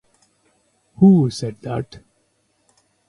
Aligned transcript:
Who 0.95 1.29
said 1.29 1.57
that? 1.61 1.99